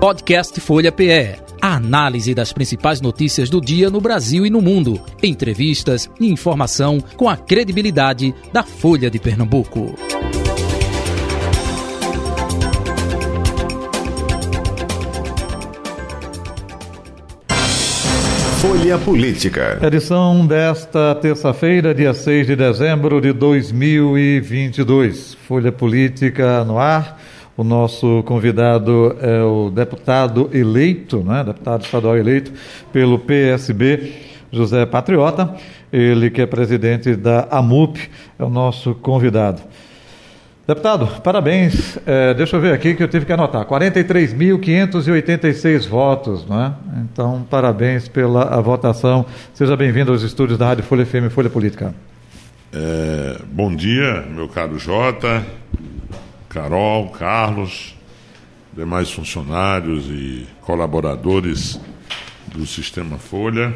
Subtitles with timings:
[0.00, 1.36] Podcast Folha PE.
[1.60, 4.98] A análise das principais notícias do dia no Brasil e no mundo.
[5.22, 9.94] Entrevistas e informação com a credibilidade da Folha de Pernambuco.
[18.62, 19.78] Folha Política.
[19.82, 25.34] Edição desta terça-feira, dia 6 de dezembro de 2022.
[25.46, 27.19] Folha Política no ar.
[27.60, 32.50] O nosso convidado é o deputado eleito, né, deputado estadual eleito
[32.90, 34.14] pelo PSB,
[34.50, 35.54] José Patriota.
[35.92, 39.60] Ele que é presidente da AMUP, é o nosso convidado.
[40.66, 41.98] Deputado, parabéns.
[42.06, 43.66] É, deixa eu ver aqui que eu tive que anotar.
[43.66, 46.72] 43.586 votos, né?
[47.02, 49.26] Então, parabéns pela votação.
[49.52, 51.94] Seja bem-vindo aos estúdios da Rádio Folha FM Folha Política.
[52.72, 55.44] É, bom dia, meu caro Jota.
[56.50, 57.94] Carol, Carlos,
[58.72, 61.80] demais funcionários e colaboradores
[62.52, 63.72] do Sistema Folha,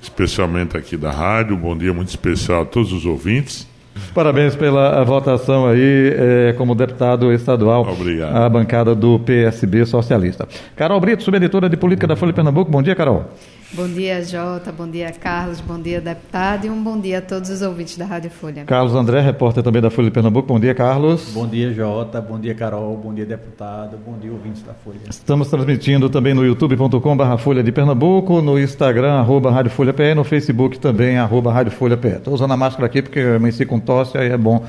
[0.00, 1.56] especialmente aqui da rádio.
[1.56, 3.66] Bom dia muito especial a todos os ouvintes.
[4.14, 7.88] Parabéns pela votação aí é, como deputado estadual.
[7.90, 8.36] Obrigado.
[8.36, 10.46] A bancada do PSB Socialista.
[10.76, 12.70] Carol Brito, subeditora de política da Folha Pernambuco.
[12.70, 13.30] Bom dia, Carol.
[13.72, 14.72] Bom dia, Jota.
[14.72, 15.60] Bom dia, Carlos.
[15.60, 16.66] Bom dia, deputado.
[16.66, 18.64] E um bom dia a todos os ouvintes da Rádio Folha.
[18.64, 20.48] Carlos André, repórter também da Folha de Pernambuco.
[20.48, 21.30] Bom dia, Carlos.
[21.32, 22.20] Bom dia, Jota.
[22.20, 22.96] Bom dia, Carol.
[22.96, 23.96] Bom dia, deputado.
[24.04, 24.98] Bom dia, ouvintes da Folha.
[25.08, 30.24] Estamos transmitindo também no youtube.com.br Folha de Pernambuco, no Instagram, arroba Rádio Folha PE, no
[30.24, 32.08] Facebook também, arroba Rádio Folha PE.
[32.08, 34.64] Estou usando a máscara aqui porque eu amanheci com tosse, aí é bom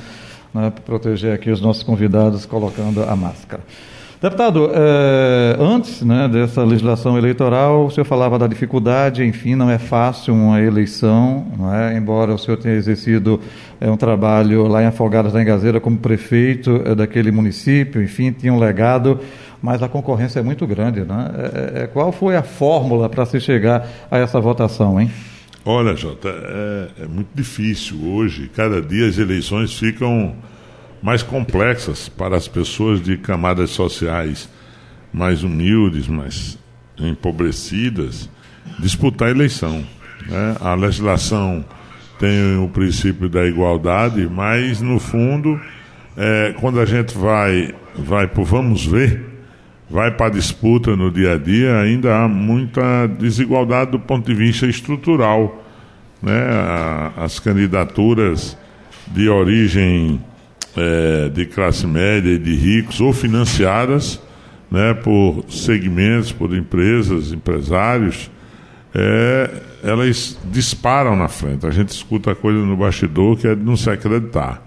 [0.53, 3.63] né, proteger aqui os nossos convidados colocando a máscara.
[4.21, 9.79] Deputado, eh, antes né, dessa legislação eleitoral, o senhor falava da dificuldade, enfim, não é
[9.79, 11.97] fácil uma eleição, é?
[11.97, 13.41] embora o senhor tenha exercido
[13.79, 18.53] eh, um trabalho lá em Afogadas da Engazeira como prefeito eh, daquele município, enfim, tinha
[18.53, 19.19] um legado,
[19.59, 20.99] mas a concorrência é muito grande.
[20.99, 21.89] Né?
[21.91, 25.09] qual foi a fórmula para se chegar a essa votação, hein?
[25.65, 30.35] Olha, Jota, é, é muito difícil hoje, cada dia as eleições ficam
[31.01, 34.49] mais complexas para as pessoas de camadas sociais
[35.11, 36.57] mais humildes, mais
[36.97, 38.29] empobrecidas,
[38.79, 39.83] disputar a eleição.
[40.27, 40.55] Né?
[40.59, 41.65] A legislação
[42.19, 45.59] tem o princípio da igualdade, mas no fundo,
[46.15, 49.25] é, quando a gente vai, vai por vamos ver,
[49.89, 54.33] vai para a disputa no dia a dia, ainda há muita desigualdade do ponto de
[54.33, 55.65] vista estrutural.
[56.21, 56.39] Né?
[57.17, 58.55] As candidaturas
[59.07, 60.21] de origem
[60.75, 64.21] é, de classe média e de ricos ou financiadas
[64.71, 68.31] né, por segmentos, por empresas, empresários,
[68.95, 69.49] é,
[69.83, 71.65] elas disparam na frente.
[71.65, 74.65] A gente escuta coisa no bastidor que é de não se acreditar.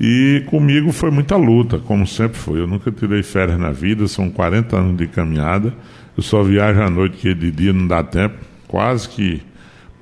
[0.00, 2.58] E comigo foi muita luta, como sempre foi.
[2.60, 5.72] Eu nunca tirei férias na vida, são 40 anos de caminhada.
[6.16, 8.34] Eu só viajo à noite, que de dia não dá tempo.
[8.66, 9.40] Quase que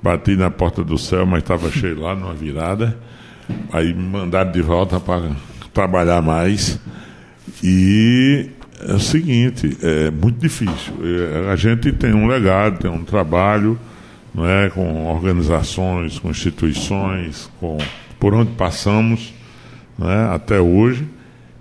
[0.01, 2.97] bati na porta do céu, mas estava cheio lá numa virada.
[3.71, 5.31] Aí me mandaram de volta para
[5.73, 6.79] trabalhar mais.
[7.63, 8.49] E
[8.87, 10.93] é o seguinte, é muito difícil.
[11.51, 13.79] A gente tem um legado, tem um trabalho,
[14.33, 17.77] não é, com organizações, com instituições, com
[18.19, 19.33] por onde passamos,
[19.97, 21.07] não é, até hoje.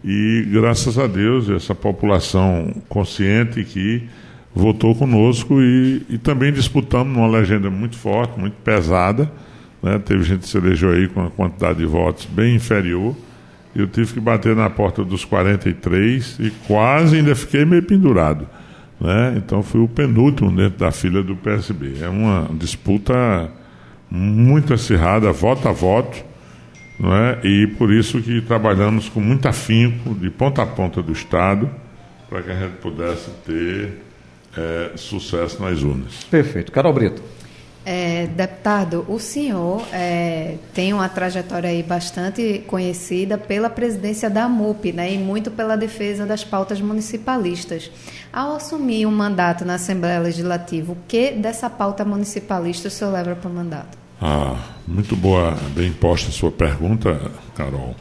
[0.05, 4.09] E graças a Deus essa população consciente que
[4.55, 9.31] votou conosco e, e também disputamos numa legenda muito forte, muito pesada
[9.83, 9.99] né?
[9.99, 13.15] Teve gente que se elegeu aí com uma quantidade de votos bem inferior.
[13.75, 18.49] Eu tive que bater na porta dos 43 e quase ainda fiquei meio pendurado.
[19.01, 19.35] Né?
[19.37, 21.95] Então fui o penúltimo dentro da fila do PSB.
[22.03, 23.51] É uma disputa
[24.11, 26.23] muito acirrada, voto a voto,
[26.99, 27.39] não é?
[27.45, 31.71] e por isso que trabalhamos com muito afinco, de ponta a ponta do Estado,
[32.29, 34.03] para que a gente pudesse ter
[34.57, 36.25] é, sucesso nas urnas.
[36.25, 36.73] Perfeito.
[36.73, 37.23] Carol Brito.
[37.85, 44.93] É, deputado, o senhor é, tem uma trajetória aí bastante conhecida pela presidência da MUP,
[44.93, 47.91] né, e muito pela defesa das pautas municipalistas.
[48.31, 53.35] Ao assumir um mandato na Assembleia Legislativa, o que dessa pauta municipalista o senhor leva
[53.35, 53.99] para o mandato?
[54.21, 54.57] Ah,
[54.87, 57.19] muito boa, bem posta a sua pergunta,
[57.57, 57.97] Carol.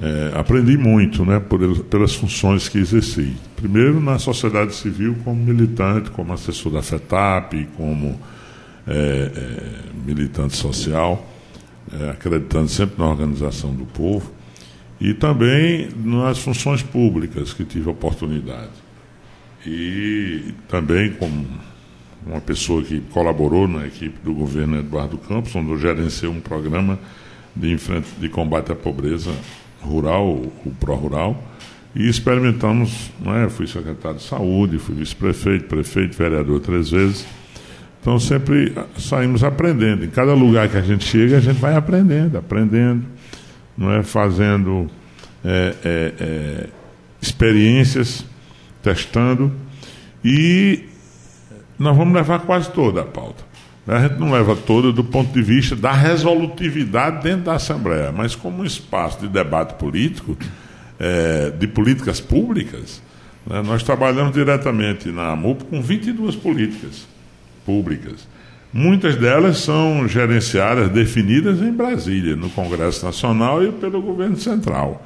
[0.00, 3.36] É, aprendi muito né, por, pelas funções que exerci.
[3.54, 8.18] Primeiro, na sociedade civil, como militante, como assessor da FETAP, como
[8.86, 11.26] é, é, militante social,
[11.92, 14.30] é, acreditando sempre na organização do povo,
[15.00, 18.70] e também nas funções públicas que tive oportunidade.
[19.66, 21.46] E também como
[22.26, 26.98] uma pessoa que colaborou na equipe do governo Eduardo Campos, onde eu gerenciei um programa
[27.54, 27.76] de,
[28.18, 29.32] de combate à pobreza
[29.80, 30.28] rural,
[30.64, 31.42] o Pró Rural,
[31.94, 33.48] e experimentamos, não é?
[33.50, 37.26] fui secretário de saúde, fui vice-prefeito, prefeito, vereador três vezes.
[38.02, 40.04] Então sempre saímos aprendendo.
[40.04, 43.04] Em cada lugar que a gente chega, a gente vai aprendendo, aprendendo,
[43.78, 44.02] não é?
[44.02, 44.90] fazendo
[45.44, 46.66] é, é, é,
[47.22, 48.26] experiências,
[48.82, 49.52] testando.
[50.24, 50.84] E
[51.78, 53.44] nós vamos levar quase toda a pauta.
[53.86, 58.34] A gente não leva toda do ponto de vista da resolutividade dentro da Assembleia, mas
[58.34, 60.36] como um espaço de debate político,
[60.98, 63.00] é, de políticas públicas,
[63.46, 67.12] né, nós trabalhamos diretamente na AMUP com 22 políticas
[67.64, 68.26] públicas.
[68.72, 75.04] Muitas delas são gerenciadas, definidas em Brasília, no Congresso Nacional e pelo governo central.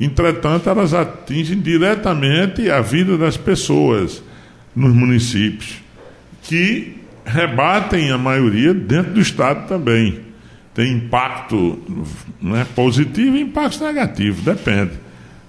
[0.00, 4.20] Entretanto, elas atingem diretamente a vida das pessoas
[4.74, 5.80] nos municípios,
[6.42, 10.20] que rebatem a maioria dentro do Estado também.
[10.74, 11.78] Tem impacto
[12.42, 14.92] né, positivo e impacto negativo, depende.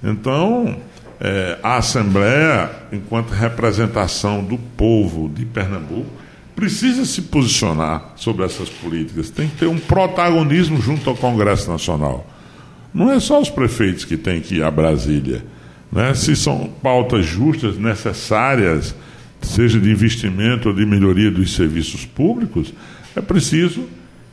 [0.03, 0.77] Então,
[1.19, 6.05] é, a Assembleia, enquanto representação do povo de Pernambuco,
[6.55, 9.29] precisa se posicionar sobre essas políticas.
[9.29, 12.25] Tem que ter um protagonismo junto ao Congresso Nacional.
[12.93, 15.43] Não é só os prefeitos que têm que ir a Brasília.
[15.91, 16.13] Né?
[16.13, 18.95] Se são pautas justas, necessárias,
[19.41, 22.73] seja de investimento ou de melhoria dos serviços públicos,
[23.15, 23.87] é preciso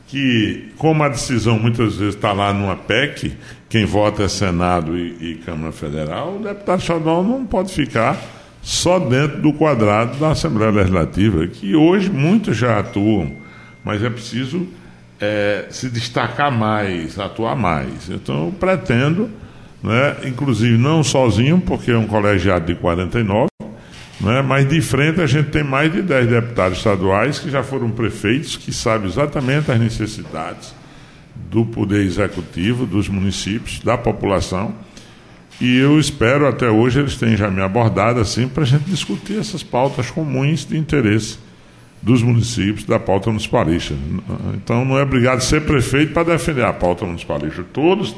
[0.07, 3.33] que, como a decisão muitas vezes está lá numa PEC,
[3.67, 8.17] quem vota é Senado e, e Câmara Federal, o deputado estadual não pode ficar
[8.63, 13.33] só dentro do quadrado da Assembleia Legislativa, que hoje muitos já atuam,
[13.83, 14.65] mas é preciso
[15.19, 18.09] é, se destacar mais, atuar mais.
[18.09, 19.29] Então, eu pretendo,
[19.83, 23.49] né, inclusive não sozinho, porque é um colegiado de 49,
[24.21, 24.41] né?
[24.41, 28.55] Mas de frente a gente tem mais de 10 deputados estaduais que já foram prefeitos,
[28.55, 30.73] que sabem exatamente as necessidades
[31.35, 34.73] do poder executivo, dos municípios, da população.
[35.63, 39.39] E eu espero até hoje eles tenham já me abordado assim para a gente discutir
[39.39, 41.37] essas pautas comuns de interesse
[42.01, 43.93] dos municípios da pauta municipalista.
[44.55, 47.63] Então não é obrigado a ser prefeito para defender a pauta municipalista.
[47.71, 48.13] Todos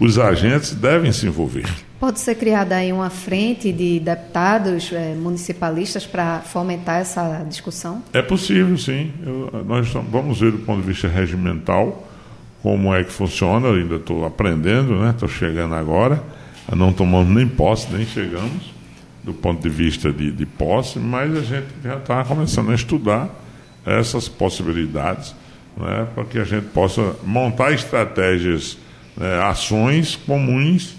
[0.00, 1.66] os agentes devem se envolver.
[2.00, 8.02] Pode ser criada aí uma frente de deputados é, municipalistas para fomentar essa discussão?
[8.12, 9.12] É possível, sim.
[9.24, 12.08] Eu, nós vamos ver do ponto de vista regimental
[12.60, 13.68] como é que funciona.
[13.68, 15.10] Eu ainda estou aprendendo, né?
[15.10, 16.20] Estou chegando agora.
[16.74, 18.78] Não tomamos nem posse, nem chegamos
[19.22, 23.28] do ponto de vista de, de posse, mas a gente já está começando a estudar
[23.84, 25.34] essas possibilidades
[25.76, 28.78] né, para que a gente possa montar estratégias,
[29.16, 30.94] né, ações comuns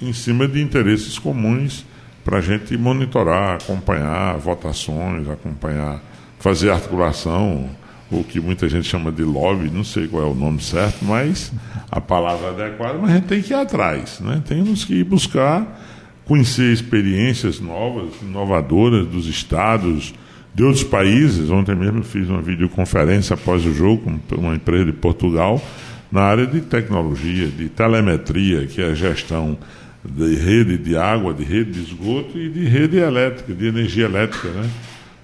[0.00, 1.84] em cima de interesses comuns
[2.24, 6.00] para a gente monitorar, acompanhar votações, acompanhar,
[6.38, 7.70] fazer articulação,
[8.10, 11.52] o que muita gente chama de lobby, não sei qual é o nome certo, mas
[11.90, 14.42] a palavra adequada, mas a gente tem que ir atrás, né?
[14.46, 15.82] temos que ir buscar
[16.24, 20.12] conhecer experiências novas, inovadoras dos estados,
[20.56, 21.50] de outros países.
[21.50, 25.62] Ontem mesmo fiz uma videoconferência após o jogo com uma empresa de Portugal
[26.10, 29.58] na área de tecnologia, de telemetria, que é a gestão
[30.04, 34.48] de rede de água, de rede de esgoto e de rede elétrica, de energia elétrica,
[34.48, 34.68] né?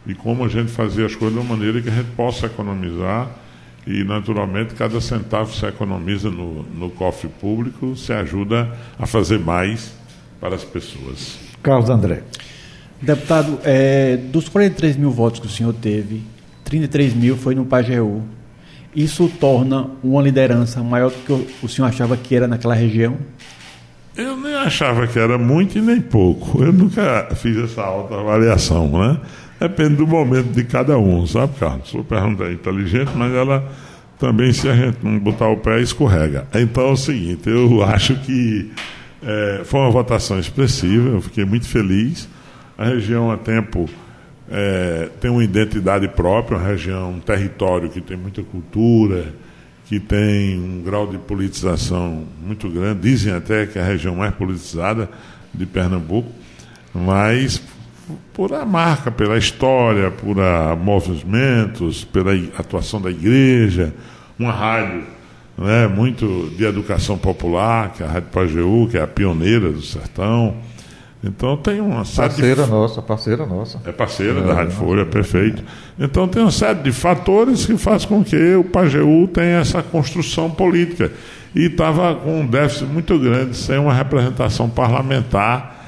[0.06, 3.28] E como a gente fazer as coisas de uma maneira que a gente possa economizar
[3.86, 9.92] e, naturalmente, cada centavo se economiza no, no cofre público, se ajuda a fazer mais
[10.40, 11.38] para as pessoas.
[11.62, 12.22] Carlos André.
[13.00, 16.22] Deputado, é, dos 43 mil votos que o senhor teve,
[16.64, 18.22] 33 mil foi no Pajeú.
[18.94, 23.16] Isso torna uma liderança maior do que o senhor achava que era naquela região?
[24.16, 26.62] Eu nem achava que era muito e nem pouco.
[26.62, 29.18] Eu nunca fiz essa alta avaliação, né?
[29.62, 31.88] Depende do momento de cada um, sabe, Carlos?
[31.88, 33.70] Sua pergunta é inteligente, mas ela
[34.18, 36.48] também, se a gente não botar o pé, escorrega.
[36.52, 38.72] Então é o seguinte, eu acho que
[39.22, 42.28] é, foi uma votação expressiva, eu fiquei muito feliz.
[42.76, 43.88] A região há tempo
[44.50, 49.32] é, tem uma identidade própria, uma região, um território que tem muita cultura,
[49.86, 53.02] que tem um grau de politização muito grande.
[53.02, 55.08] Dizem até que é a região mais politizada
[55.54, 56.32] de Pernambuco,
[56.92, 57.62] mas
[58.32, 63.94] por a marca, pela história, por a movimentos, pela atuação da igreja,
[64.38, 65.04] uma rádio
[65.56, 69.82] né, muito de educação popular, que é a Rádio Pajeú, que é a pioneira do
[69.82, 70.56] sertão.
[71.24, 72.70] Então tem uma série Parceira de...
[72.70, 73.80] nossa, parceira nossa.
[73.84, 75.62] É parceira é, da Rádio Folha, é, perfeito.
[75.98, 80.50] Então tem uma série de fatores que faz com que o Pajeú tenha essa construção
[80.50, 81.12] política.
[81.54, 85.81] E estava com um déficit muito grande, sem uma representação parlamentar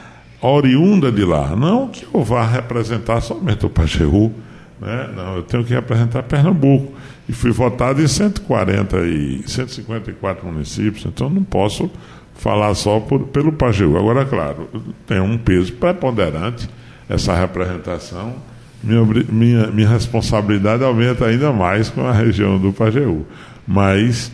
[0.49, 1.55] oriunda de lá.
[1.57, 4.33] Não que eu vá representar somente o Pajeú,
[4.81, 5.11] né?
[5.15, 6.93] não, eu tenho que representar Pernambuco
[7.29, 11.91] e fui votado em 140 e 154 municípios, então não posso
[12.35, 13.97] falar só por, pelo Pajeú.
[13.97, 14.69] Agora, claro,
[15.07, 16.69] tem um peso preponderante
[17.09, 18.35] essa representação.
[18.83, 23.25] Minha, minha, minha responsabilidade aumenta ainda mais com a região do Pajeú.
[23.67, 24.31] Mas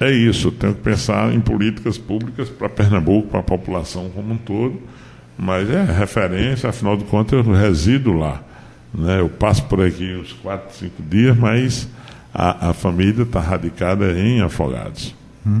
[0.00, 4.38] é isso, tenho que pensar em políticas públicas para Pernambuco, para a população como um
[4.38, 4.80] todo.
[5.42, 8.40] Mas é referência, afinal de contas, eu resido lá.
[8.94, 9.18] Né?
[9.18, 11.88] Eu passo por aqui uns 4, 5 dias, mas
[12.32, 15.12] a, a família está radicada em Afogados.
[15.44, 15.60] Hum.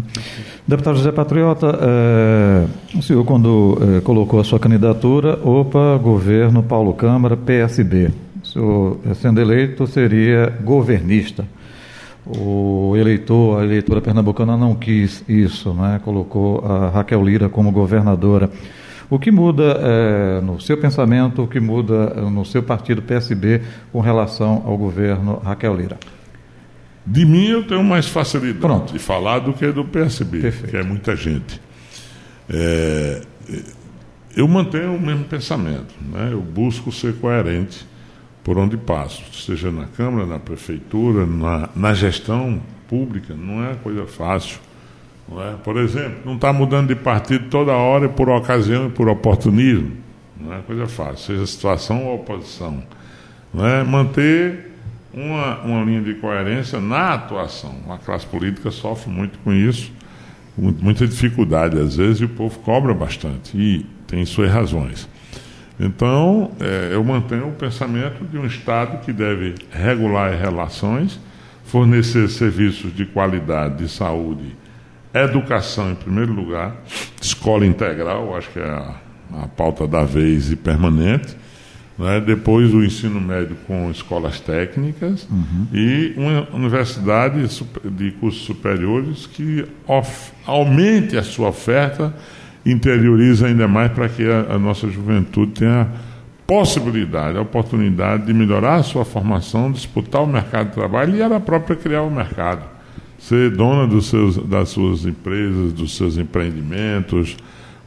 [0.68, 6.94] Deputado José Patriota, é, o senhor, quando é, colocou a sua candidatura, opa, governo Paulo
[6.94, 8.12] Câmara, PSB.
[8.40, 11.44] O senhor, sendo eleito, seria governista.
[12.24, 16.00] O eleitor, a eleitora pernambucana não quis isso, né?
[16.04, 18.48] colocou a Raquel Lira como governadora.
[19.12, 23.60] O que muda é, no seu pensamento, o que muda no seu partido PSB
[23.92, 25.98] com relação ao governo Raquel Lira?
[27.04, 28.90] De mim eu tenho mais facilidade Pronto.
[28.90, 30.70] de falar do que do PSB, Perfeito.
[30.70, 31.60] que é muita gente.
[32.48, 33.20] É,
[34.34, 36.30] eu mantenho o mesmo pensamento, né?
[36.32, 37.86] eu busco ser coerente
[38.42, 44.06] por onde passo, seja na Câmara, na Prefeitura, na, na gestão pública, não é coisa
[44.06, 44.58] fácil.
[45.30, 45.54] É?
[45.62, 49.92] Por exemplo, não está mudando de partido toda hora por ocasião e por oportunismo.
[50.38, 52.82] Não é coisa fácil, seja situação ou oposição.
[53.54, 53.84] Não é?
[53.84, 54.72] Manter
[55.14, 57.74] uma, uma linha de coerência na atuação.
[57.88, 59.92] A classe política sofre muito com isso,
[60.56, 65.08] muita dificuldade às vezes, e o povo cobra bastante, e tem suas razões.
[65.78, 71.18] Então, é, eu mantenho o pensamento de um Estado que deve regular as relações,
[71.64, 74.54] fornecer serviços de qualidade de saúde,
[75.14, 76.74] educação em primeiro lugar,
[77.20, 78.94] escola integral, acho que é a,
[79.42, 81.36] a pauta da vez e permanente,
[81.98, 82.20] né?
[82.20, 85.66] depois o ensino médio com escolas técnicas uhum.
[85.72, 87.46] e uma universidade
[87.84, 89.66] de cursos superiores que
[90.46, 92.14] aumente a sua oferta,
[92.64, 95.88] interiorize ainda mais para que a, a, nossa juventude tenha
[96.46, 101.40] possibilidade, a oportunidade de melhorar a sua formação, disputar o mercado de trabalho e ela
[101.40, 102.71] própria criar o mercado.
[103.22, 107.36] Ser dona dos seus, das suas empresas, dos seus empreendimentos.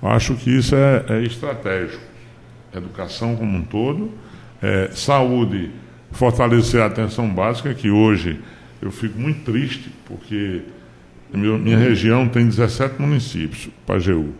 [0.01, 2.15] Acho que isso é, é estratégico
[2.77, 4.11] educação como um todo,
[4.61, 5.71] é, saúde,
[6.11, 8.39] fortalecer a atenção básica, que hoje
[8.81, 10.61] eu fico muito triste, porque
[11.33, 14.33] minha região tem 17 municípios, Pajeú.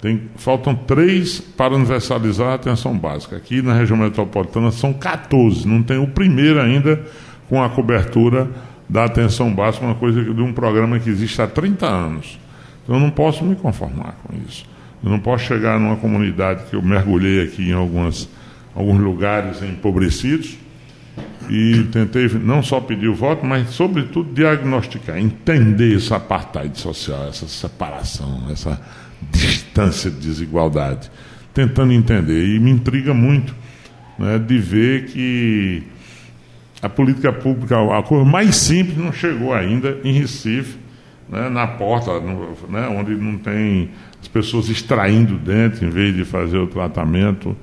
[0.00, 3.36] Tem, faltam três para universalizar a atenção básica.
[3.36, 7.04] Aqui na região metropolitana são 14, não tem o primeiro ainda
[7.48, 8.48] com a cobertura
[8.90, 12.40] da atenção básica, uma coisa de um programa que existe há 30 anos.
[12.82, 14.64] Então eu não posso me conformar com isso.
[15.02, 18.28] Eu não posso chegar numa comunidade que eu mergulhei aqui em algumas,
[18.74, 20.58] alguns lugares empobrecidos
[21.48, 27.46] e tentei não só pedir o voto, mas, sobretudo, diagnosticar, entender essa apartheid social, essa
[27.46, 28.80] separação, essa
[29.30, 31.10] distância de desigualdade.
[31.54, 32.44] Tentando entender.
[32.54, 33.54] E me intriga muito
[34.18, 35.82] né, de ver que
[36.82, 40.78] a política pública, a coisa mais simples, não chegou ainda em Recife,
[41.28, 46.24] né, na porta, no, né, onde não tem as pessoas extraindo dentro em vez de
[46.24, 47.56] fazer o tratamento,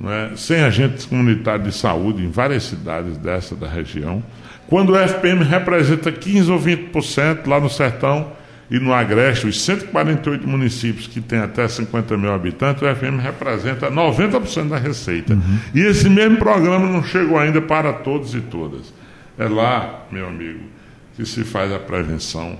[0.00, 0.32] né?
[0.34, 4.22] sem agentes comunitários de saúde em várias cidades dessa da região.
[4.66, 8.32] Quando o FPM representa 15 ou 20% lá no sertão
[8.70, 13.90] e no Agreste, os 148 municípios que têm até 50 mil habitantes, o FPM representa
[13.90, 15.34] 90% da receita.
[15.34, 15.58] Uhum.
[15.74, 18.94] E esse mesmo programa não chegou ainda para todos e todas.
[19.36, 20.60] É lá, meu amigo,
[21.16, 22.56] que se faz a prevenção.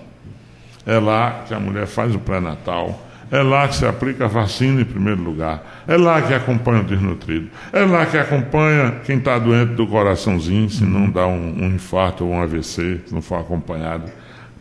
[0.84, 4.80] É lá que a mulher faz o pré-natal é lá que se aplica a vacina
[4.80, 5.84] em primeiro lugar.
[5.86, 7.48] É lá que acompanha o desnutrido.
[7.72, 12.24] É lá que acompanha quem está doente do coraçãozinho, se não dá um, um infarto
[12.24, 14.10] ou um AVC, se não for acompanhado,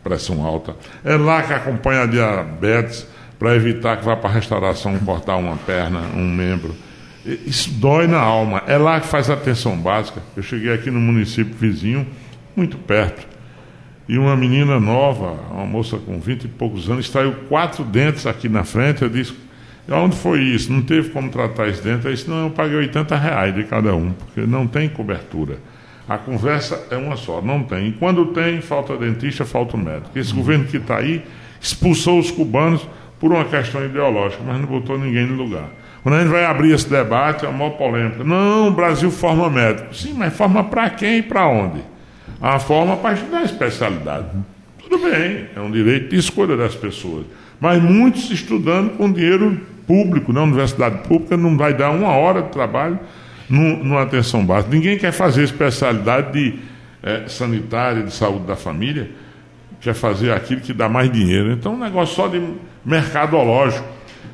[0.09, 0.75] pressão alta.
[1.03, 5.55] É lá que acompanha a diabetes, para evitar que vá para a restauração cortar uma
[5.55, 6.75] perna, um membro.
[7.25, 8.63] Isso dói na alma.
[8.67, 10.21] É lá que faz a atenção básica.
[10.35, 12.05] Eu cheguei aqui no município vizinho,
[12.55, 13.29] muito perto
[14.09, 18.49] e uma menina nova, uma moça com vinte e poucos anos, extraiu quatro dentes aqui
[18.49, 19.03] na frente.
[19.03, 19.35] Eu disse:
[19.87, 20.73] onde foi isso?
[20.73, 22.07] Não teve como tratar esse dente?
[22.07, 25.59] Eu disse: não, eu paguei 80 reais de cada um, porque não tem cobertura.
[26.09, 27.89] A conversa é uma só, não tem.
[27.89, 30.17] E quando tem, falta dentista, falta médico.
[30.17, 31.23] Esse governo que está aí
[31.61, 32.85] expulsou os cubanos
[33.19, 35.69] por uma questão ideológica, mas não botou ninguém no lugar.
[36.01, 38.23] Quando a gente vai abrir esse debate, é uma maior polêmica.
[38.23, 39.93] Não, o Brasil forma médico.
[39.93, 41.81] Sim, mas forma para quem e para onde?
[42.41, 44.27] a forma para estudar a especialidade.
[44.81, 47.25] Tudo bem, é um direito de escolha das pessoas.
[47.59, 52.49] Mas muitos estudando com dinheiro público, na universidade pública, não vai dar uma hora de
[52.49, 52.99] trabalho
[53.49, 54.73] no, numa atenção básica.
[54.73, 56.59] Ninguém quer fazer especialidade de
[57.01, 59.09] é, sanitária, de saúde da família,
[59.81, 61.51] quer fazer aquilo que dá mais dinheiro.
[61.51, 62.41] Então, um negócio só de
[62.85, 63.87] mercadológico.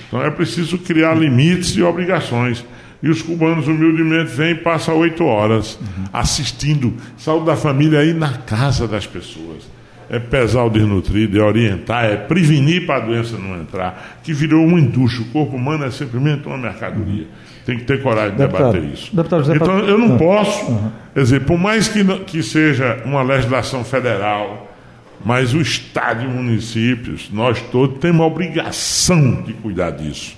[0.08, 2.66] Então é preciso criar limites e obrigações.
[3.04, 5.78] E os cubanos humildemente vêm e passam oito horas
[6.12, 6.94] assistindo.
[7.18, 9.70] Saúde da família aí na casa das pessoas.
[10.10, 14.64] É pesar o desnutrido, é orientar, é prevenir para a doença não entrar, que virou
[14.64, 15.26] uma indústria.
[15.26, 17.28] O corpo humano é simplesmente uma mercadoria.
[17.66, 19.16] Tem que ter coragem de deputado, debater isso.
[19.16, 20.92] Deputado, então, eu não posso, uhum.
[21.14, 24.72] quer dizer, por mais que, que seja uma legislação federal,
[25.26, 30.38] mas o Estado e municípios, nós todos temos a obrigação de cuidar disso.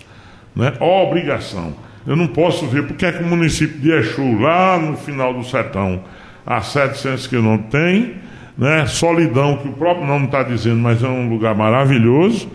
[0.55, 0.71] Né?
[0.79, 1.73] Obrigação.
[2.05, 5.43] Eu não posso ver porque é que o município de Exu, lá no final do
[5.43, 6.01] sertão,
[6.45, 8.13] a 700 quilômetros, tem
[8.57, 8.85] né?
[8.85, 12.47] solidão, que o próprio nome está dizendo, mas é um lugar maravilhoso.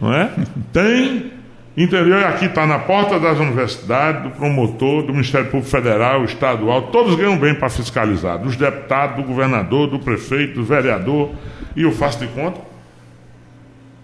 [0.00, 0.30] Não é?
[0.72, 1.35] Tem
[1.76, 7.14] Interior aqui está na porta das universidades, do promotor, do Ministério Público Federal, estadual, todos
[7.16, 11.32] ganham bem para fiscalizar, dos deputados, do governador, do prefeito, do vereador,
[11.76, 12.60] e eu faço de conta.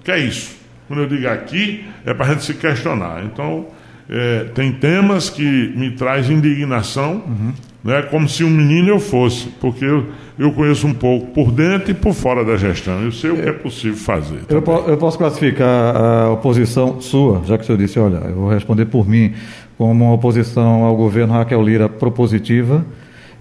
[0.05, 0.55] Que é isso?
[0.87, 3.25] Quando eu digo aqui, é para a gente se questionar.
[3.25, 3.69] Então,
[4.11, 9.49] é, tem temas que me trazem indignação, uhum né, como se um menino eu fosse,
[9.61, 10.07] porque eu,
[10.39, 13.03] eu conheço um pouco por dentro e por fora da gestão.
[13.03, 14.41] Eu sei o que é possível fazer.
[14.49, 18.35] Eu, po eu, posso classificar a oposição sua, já que o senhor disse, olha, eu
[18.35, 19.33] vou responder por mim,
[19.77, 22.85] como uma oposição ao governo Raquel Lira propositiva.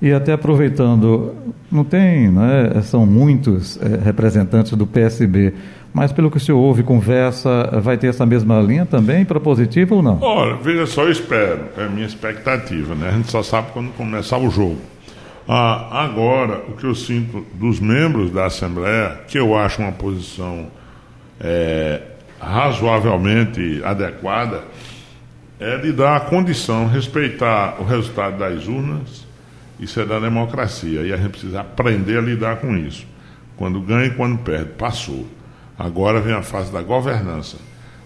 [0.02, 1.36] E até aproveitando,
[1.72, 5.54] não tem, né, são muitos é, representantes do PSB
[5.94, 10.02] mas pelo que o senhor ouve, conversa, vai ter essa mesma linha também, propositiva ou
[10.02, 10.22] não?
[10.22, 13.10] Olha, veja só, eu espero, é a minha expectativa, né?
[13.10, 14.80] A gente só sabe quando começar o jogo.
[15.48, 20.68] Ah, agora, o que eu sinto dos membros da Assembleia, que eu acho uma posição
[21.40, 22.02] é,
[22.40, 24.64] razoavelmente adequada,
[25.60, 29.28] é de dar a condição, respeitar o resultado das urnas,
[29.80, 33.06] isso é da democracia, e a gente precisa aprender a lidar com isso.
[33.58, 35.26] Quando ganha e quando perde, passou.
[35.82, 37.58] Agora vem a fase da governança.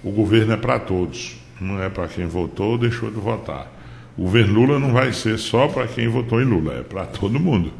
[0.01, 3.70] O governo é para todos, não é para quem votou ou deixou de votar.
[4.17, 7.38] O governo Lula não vai ser só para quem votou em Lula, é para todo
[7.38, 7.74] mundo.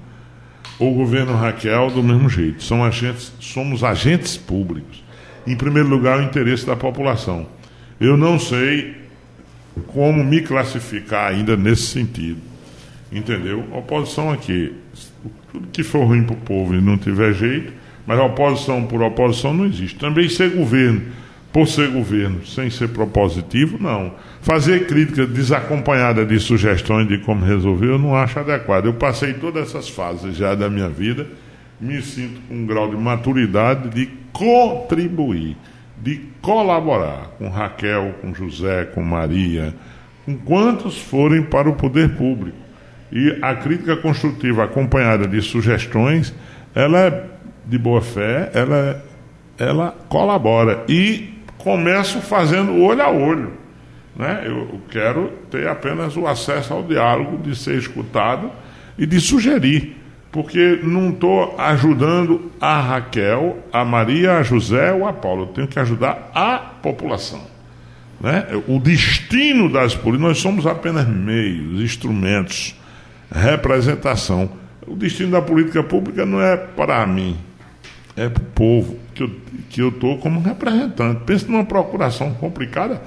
[0.78, 2.62] O governo Raquel, do mesmo jeito.
[2.62, 5.02] São agentes, somos agentes públicos.
[5.48, 7.48] Em primeiro lugar, o interesse da população.
[7.98, 8.98] Eu não sei
[9.88, 12.42] como me classificar ainda nesse sentido.
[13.10, 13.64] Entendeu?
[13.72, 14.76] Oposição aqui.
[15.54, 17.72] Tudo que for ruim para o povo e não tiver jeito,
[18.06, 19.98] mas oposição por oposição não existe.
[19.98, 21.02] Também ser governo
[21.56, 24.12] por ser governo, sem ser propositivo, não.
[24.42, 28.88] Fazer crítica desacompanhada de sugestões de como resolver, eu não acho adequado.
[28.88, 31.26] Eu passei todas essas fases já da minha vida,
[31.80, 35.56] me sinto com um grau de maturidade de contribuir,
[35.98, 39.74] de colaborar com Raquel, com José, com Maria,
[40.26, 42.58] com quantos forem para o poder público.
[43.10, 46.34] E a crítica construtiva acompanhada de sugestões,
[46.76, 47.35] ela é
[47.66, 49.04] de boa fé, ela,
[49.58, 50.84] ela colabora.
[50.88, 53.54] E começo fazendo olho a olho.
[54.16, 54.44] Né?
[54.46, 58.52] Eu quero ter apenas o acesso ao diálogo, de ser escutado
[58.98, 59.98] e de sugerir.
[60.32, 65.44] Porque não estou ajudando a Raquel, a Maria, a José ou a Paulo.
[65.44, 67.42] Eu tenho que ajudar a população.
[68.20, 68.46] Né?
[68.68, 72.76] O destino das políticas, nós somos apenas meios, instrumentos,
[73.32, 74.50] representação.
[74.88, 77.38] O destino da política pública não é para mim,
[78.16, 79.32] é para o povo que eu
[79.70, 81.24] que eu estou como representante.
[81.26, 83.02] Pense numa procuração complicada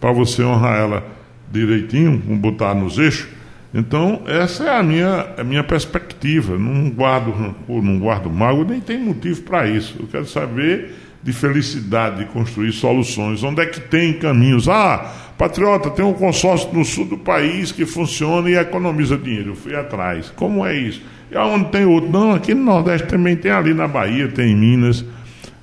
[0.00, 1.06] para você honrar ela
[1.52, 3.28] direitinho, botar nos eixos.
[3.74, 6.56] Então, essa é a minha, a minha perspectiva.
[6.56, 9.96] Não guardo rancor, não guardo mágoa, nem tem motivo para isso.
[10.00, 13.42] Eu quero saber de felicidade, de construir soluções.
[13.42, 14.68] Onde é que tem caminhos?
[14.68, 19.50] Ah, Patriota, tem um consórcio no sul do país que funciona e economiza dinheiro.
[19.50, 20.32] Eu fui atrás.
[20.36, 21.02] Como é isso?
[21.34, 22.08] E aonde tem outro?
[22.08, 25.04] Não, aqui no Nordeste também tem ali na Bahia, tem em Minas.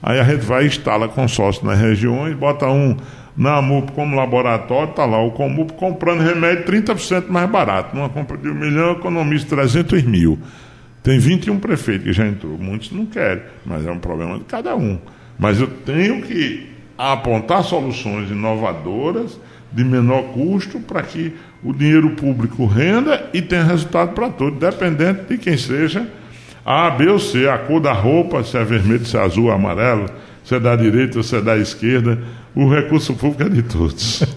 [0.04, 2.98] Aí a gente vai e instala consórcio nas regiões, bota um
[3.38, 7.96] na MUP como laboratório, está lá o Comup comprando remédio 30% mais barato.
[7.96, 10.38] Numa compra de um milhão, economiza 300 mil.
[11.02, 12.58] Tem 21 prefeitos que já entrou.
[12.58, 15.00] Muitos não querem, mas é um problema de cada um.
[15.40, 19.40] Mas eu tenho que apontar soluções inovadoras,
[19.72, 25.22] de menor custo, para que o dinheiro público renda e tenha resultado para todos, dependente
[25.30, 26.08] de quem seja
[26.66, 30.06] A, B ou C, a cor da roupa, se é vermelho, se é azul, amarelo,
[30.44, 32.20] se é da direita, se é da esquerda,
[32.56, 34.24] o recurso público é de todos.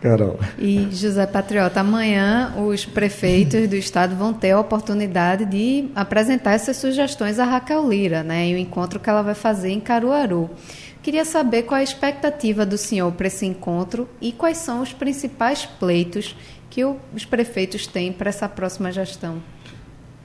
[0.00, 0.40] Carol.
[0.58, 6.78] E José Patriota, amanhã os prefeitos do estado vão ter a oportunidade de apresentar essas
[6.78, 10.48] sugestões à Raquel Lira, né, em um encontro que ela vai fazer em Caruaru.
[11.02, 15.64] Queria saber qual a expectativa do senhor para esse encontro e quais são os principais
[15.64, 16.36] pleitos
[16.68, 19.42] que os prefeitos têm para essa próxima gestão.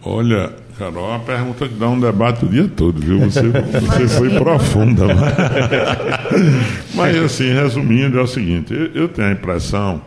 [0.04, 3.20] Olha, Carol, é uma pergunta que dá um debate o dia todo, viu?
[3.22, 5.08] Você, você foi profunda.
[5.08, 5.34] Mas...
[6.94, 10.02] mas, assim, resumindo, é o seguinte: eu, tenho a impressão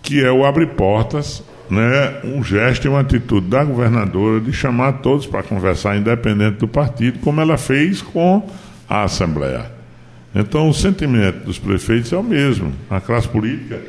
[0.00, 4.92] que é o abre portas, né, um gesto e uma atitude da governadora de chamar
[4.94, 8.48] todos para conversar, independente do partido, como ela fez com
[8.88, 9.73] a Assembleia.
[10.34, 12.72] Então, o sentimento dos prefeitos é o mesmo.
[12.90, 13.80] A classe política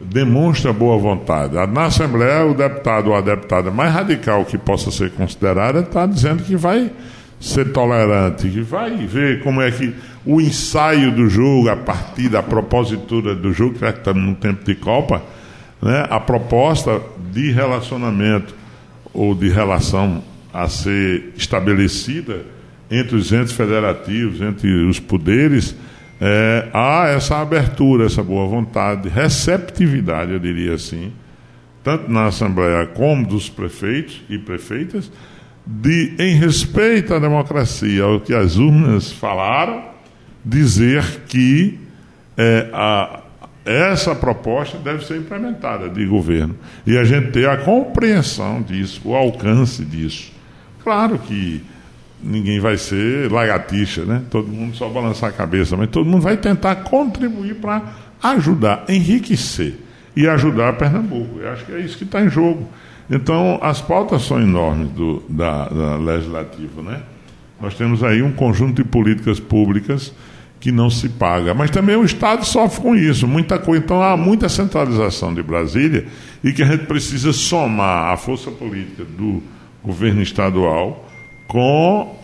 [0.00, 1.54] demonstra boa vontade.
[1.72, 6.42] Na Assembleia, o deputado ou a deputada mais radical que possa ser considerada está dizendo
[6.42, 6.90] que vai
[7.38, 12.42] ser tolerante, que vai ver como é que o ensaio do jogo, a partida, a
[12.42, 15.22] propositura do jogo, que estamos num tempo de Copa,
[15.80, 17.00] né, a proposta
[17.32, 18.54] de relacionamento
[19.12, 22.42] ou de relação a ser estabelecida
[22.90, 25.74] entre os entes federativos, entre os poderes,
[26.20, 31.12] é, há essa abertura, essa boa vontade, receptividade, eu diria assim,
[31.82, 35.10] tanto na Assembleia como dos prefeitos e prefeitas,
[35.66, 39.84] de, em respeito à democracia, ao que as urnas falaram,
[40.44, 41.78] dizer que
[42.36, 43.20] é, a,
[43.64, 46.54] essa proposta deve ser implementada de governo.
[46.86, 50.32] E a gente ter a compreensão disso, o alcance disso.
[50.82, 51.62] Claro que
[52.22, 54.22] ninguém vai ser lagartixa, né?
[54.30, 57.82] Todo mundo só balançar a cabeça, mas todo mundo vai tentar contribuir para
[58.22, 59.78] ajudar, enriquecer
[60.14, 61.40] e ajudar Pernambuco.
[61.40, 62.68] Eu acho que é isso que está em jogo.
[63.10, 67.02] Então, as pautas são enormes do, da, da legislativa, né?
[67.60, 70.12] Nós temos aí um conjunto de políticas públicas
[70.60, 71.52] que não se paga.
[71.54, 73.82] Mas também o Estado sofre com isso, muita coisa.
[73.82, 76.06] Então há muita centralização de Brasília
[76.44, 79.42] e que a gente precisa somar a força política do
[79.82, 81.09] governo estadual
[81.50, 82.16] com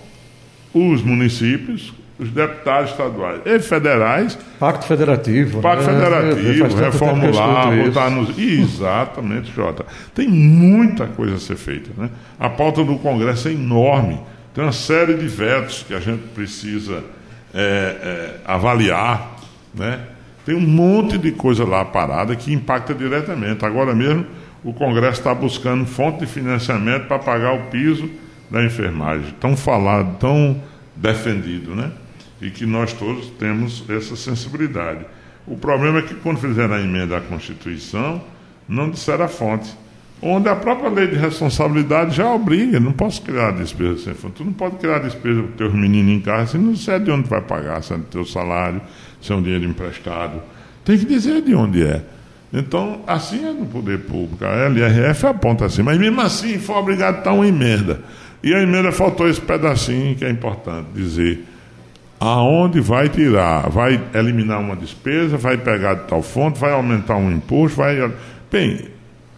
[0.72, 4.38] os municípios, os deputados estaduais e federais.
[4.58, 5.60] Pacto Federativo.
[5.60, 5.92] Pacto né?
[5.92, 8.38] Federativo, reformular, botar nos.
[8.38, 9.84] Exatamente, Jota.
[10.14, 11.90] Tem muita coisa a ser feita.
[11.96, 12.08] Né?
[12.38, 14.20] A pauta do Congresso é enorme.
[14.54, 17.02] Tem uma série de vetos que a gente precisa
[17.52, 19.38] é, é, avaliar.
[19.74, 19.98] Né?
[20.46, 23.64] Tem um monte de coisa lá parada que impacta diretamente.
[23.66, 24.24] Agora mesmo,
[24.62, 28.08] o Congresso está buscando fonte de financiamento para pagar o piso
[28.50, 30.60] da enfermagem, tão falado, tão
[30.94, 31.90] defendido, né?
[32.40, 35.04] E que nós todos temos essa sensibilidade.
[35.46, 38.22] O problema é que quando fizeram a emenda à Constituição,
[38.68, 39.72] não disseram a fonte.
[40.20, 44.36] Onde a própria lei de responsabilidade já obriga, não posso criar despesa sem fonte.
[44.36, 47.28] Tu não pode criar despesa para teus meninos em casa, se não sei de onde
[47.28, 48.80] vai pagar, se é do teu salário,
[49.20, 50.40] se é um dinheiro emprestado.
[50.84, 52.02] Tem que dizer de onde é.
[52.52, 54.44] Então, assim é no poder público.
[54.44, 58.00] A LRF aponta assim, mas mesmo assim foi obrigado a dar uma emenda.
[58.42, 61.44] E a emenda faltou esse pedacinho que é importante dizer.
[62.18, 63.68] Aonde vai tirar?
[63.68, 68.10] Vai eliminar uma despesa, vai pegar de tal fonte, vai aumentar um imposto, vai.
[68.50, 68.86] Bem,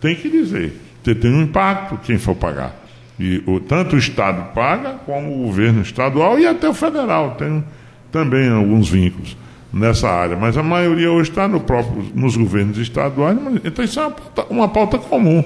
[0.00, 0.80] tem que dizer.
[1.02, 2.76] Tem um impacto quem for pagar.
[3.18, 7.32] E o, tanto o Estado paga, como o governo estadual e até o federal.
[7.32, 7.64] Tem
[8.12, 9.36] também alguns vínculos
[9.72, 10.36] nessa área.
[10.36, 13.36] Mas a maioria hoje está no próprio, nos governos estaduais.
[13.64, 15.42] Então isso é uma pauta, uma pauta comum.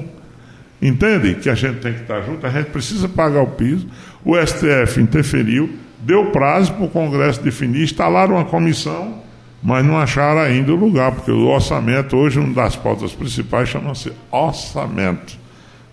[0.82, 3.86] Entende que a gente tem que estar junto, a gente precisa pagar o piso.
[4.24, 9.22] O STF interferiu, deu prazo para o Congresso definir, instalaram uma comissão,
[9.62, 14.12] mas não acharam ainda o lugar, porque o orçamento, hoje, uma das pautas principais chama-se
[14.28, 15.38] orçamento,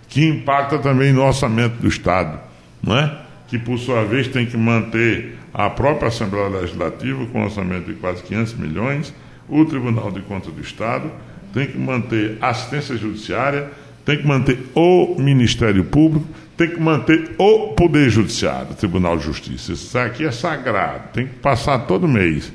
[0.07, 2.39] que impacta também no orçamento do Estado,
[2.81, 3.29] não é?
[3.49, 7.93] que por sua vez tem que manter a própria Assembleia Legislativa com um orçamento de
[7.93, 9.13] quase 500 milhões,
[9.47, 11.11] o Tribunal de Contas do Estado,
[11.51, 13.71] tem que manter assistência judiciária,
[14.09, 16.25] tem que manter o Ministério Público,
[16.57, 19.73] tem que manter o Poder Judiciário, o Tribunal de Justiça.
[19.73, 22.51] Isso aqui é sagrado, tem que passar todo mês.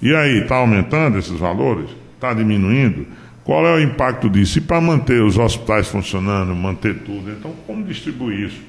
[0.00, 1.90] E aí, está aumentando esses valores?
[2.14, 3.04] Está diminuindo?
[3.42, 4.58] Qual é o impacto disso?
[4.58, 8.60] E para manter os hospitais funcionando, manter tudo, então como distribuir isso?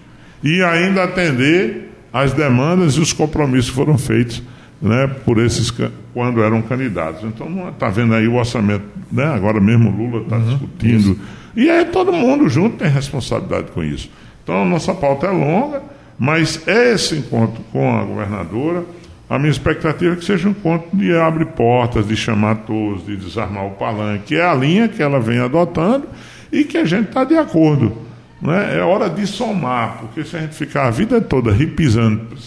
[0.43, 4.41] E ainda atender as demandas e os compromissos que foram feitos
[4.81, 5.71] né, por esses
[6.15, 7.23] quando eram candidatos.
[7.23, 9.25] Então está vendo aí o orçamento, né?
[9.25, 11.11] agora mesmo o Lula está uhum, discutindo.
[11.11, 14.11] Isso e aí todo mundo junto tem responsabilidade com isso.
[14.43, 15.81] Então a nossa pauta é longa,
[16.19, 18.85] mas esse encontro com a governadora,
[19.27, 23.17] a minha expectativa é que seja um encontro de abrir portas, de chamar todos, de
[23.17, 26.05] desarmar o palanque, que é a linha que ela vem adotando
[26.51, 28.05] e que a gente está de acordo.
[28.39, 28.77] Né?
[28.77, 32.37] É hora de somar, porque se a gente ficar a vida toda repisando,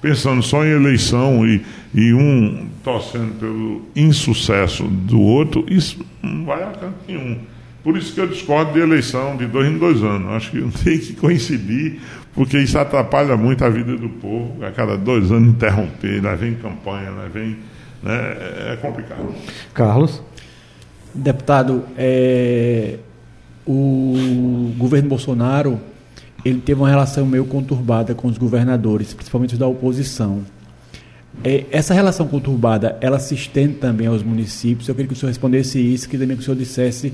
[0.00, 1.60] pensando só em eleição e,
[1.92, 7.36] e um torcendo pelo insucesso do outro, isso não vai a canto nenhum.
[7.84, 10.30] Por isso que eu discordo de eleição de dois em dois anos.
[10.30, 12.00] Acho que não tem que coincidir,
[12.32, 14.64] porque isso atrapalha muito a vida do povo.
[14.64, 17.58] A cada dois anos interromper, lá vem campanha, lá vem.
[18.02, 18.36] Né,
[18.72, 19.34] é complicado.
[19.74, 20.22] Carlos?
[21.14, 22.98] Deputado, é,
[23.66, 25.78] o governo Bolsonaro
[26.44, 30.42] ele teve uma relação meio conturbada com os governadores, principalmente os da oposição.
[31.42, 34.88] É, essa relação conturbada, ela se estende também aos municípios.
[34.88, 37.12] Eu queria que o senhor respondesse isso, que também que o senhor dissesse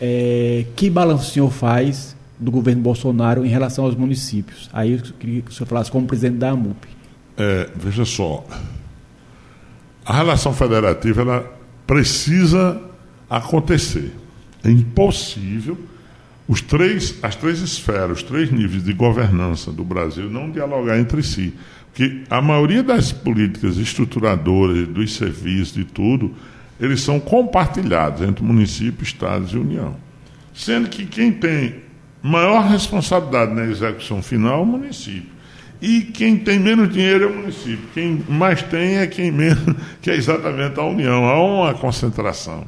[0.00, 4.70] é, que balanço o senhor faz do governo Bolsonaro em relação aos municípios.
[4.72, 6.88] Aí eu queria que o senhor falasse como presidente da AMUP.
[7.36, 8.46] É, veja só,
[10.04, 11.52] a relação federativa ela
[11.86, 12.80] precisa
[13.28, 14.12] acontecer.
[14.64, 15.78] É impossível
[16.48, 21.22] os três, as três esferas, os três níveis de governança do Brasil não dialogar entre
[21.22, 21.54] si.
[21.92, 26.34] Porque a maioria das políticas estruturadoras, dos serviços, de tudo,
[26.80, 29.94] eles são compartilhados entre município, estados e União.
[30.54, 31.76] Sendo que quem tem
[32.22, 35.30] maior responsabilidade na execução final é o município.
[35.80, 37.88] E quem tem menos dinheiro é o município.
[37.94, 41.24] Quem mais tem é quem menos, que é exatamente a União.
[41.26, 42.66] Há uma concentração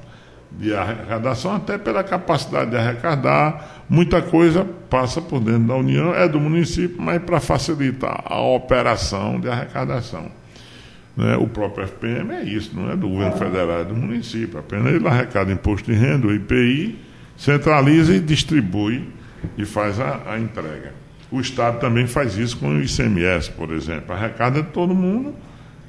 [0.51, 3.85] de arrecadação, até pela capacidade de arrecadar.
[3.89, 9.41] Muita coisa passa por dentro da União, é do município, mas para facilitar a operação
[9.41, 10.42] de arrecadação.
[11.17, 11.37] Né?
[11.37, 14.59] O próprio FPM é isso, não é do governo federal, é do município.
[14.59, 16.99] Apenas ele arrecada imposto de renda, o IPI,
[17.37, 19.09] centraliza e distribui
[19.57, 20.93] e faz a, a entrega.
[21.31, 24.15] O Estado também faz isso com o ICMS, por exemplo.
[24.15, 25.35] Arrecada de todo mundo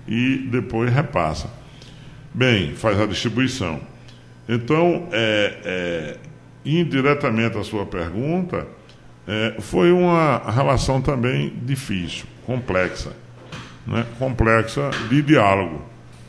[0.07, 1.49] e depois repassa.
[2.33, 3.79] Bem, faz a distribuição.
[4.47, 6.17] Então, é, é,
[6.65, 8.67] indiretamente a sua pergunta,
[9.27, 13.13] é, foi uma relação também difícil, complexa,
[13.85, 14.05] né?
[14.17, 15.81] complexa de diálogo,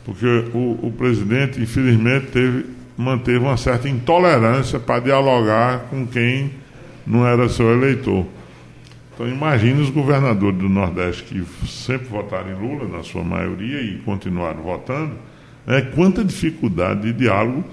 [0.03, 2.65] porque o, o presidente, infelizmente, teve,
[2.97, 6.51] manteve uma certa intolerância para dialogar com quem
[7.05, 8.25] não era seu eleitor.
[9.13, 13.99] Então imagine os governadores do Nordeste que sempre votaram em Lula, na sua maioria, e
[13.99, 15.13] continuaram votando,
[15.65, 17.63] né, quanta dificuldade de diálogo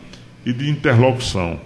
[0.46, 1.60] e de interlocução.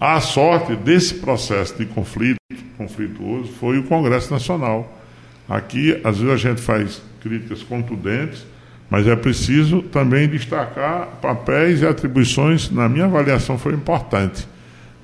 [0.00, 2.36] A sorte desse processo de conflito
[2.76, 5.00] conflituoso foi o Congresso Nacional.
[5.48, 8.46] Aqui, às vezes, a gente faz críticas contundentes,
[8.88, 14.46] mas é preciso também destacar papéis e atribuições, na minha avaliação, foi importante.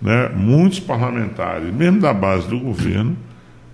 [0.00, 0.30] Né?
[0.36, 3.16] Muitos parlamentares, mesmo da base do governo,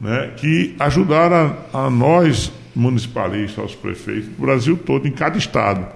[0.00, 5.86] né, que ajudaram a, a nós, municipalistas, aos prefeitos do Brasil todo, em cada estado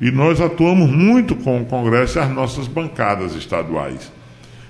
[0.00, 4.12] e nós atuamos muito com o Congresso e as nossas bancadas estaduais.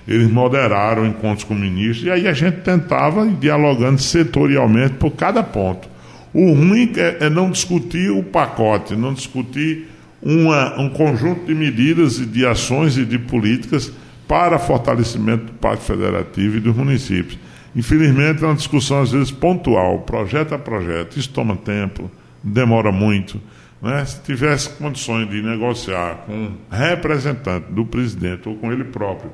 [0.07, 5.89] Eles moderaram encontros com ministros e aí a gente tentava dialogando setorialmente por cada ponto.
[6.33, 9.87] O ruim é, é não discutir o pacote, não discutir
[10.21, 13.91] uma, um conjunto de medidas e de ações e de políticas
[14.27, 17.39] para fortalecimento do Pacto Federativo e dos municípios.
[17.75, 21.17] Infelizmente, é uma discussão às vezes pontual, projeto a projeto.
[21.17, 22.09] Isso toma tempo,
[22.43, 23.39] demora muito.
[23.81, 24.03] Né?
[24.05, 29.31] Se tivesse condições de negociar com um representante do presidente ou com ele próprio,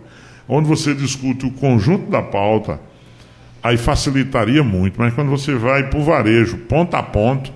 [0.47, 2.79] onde você discute o conjunto da pauta,
[3.63, 4.95] aí facilitaria muito.
[4.99, 7.52] Mas quando você vai para o varejo, ponto a ponto,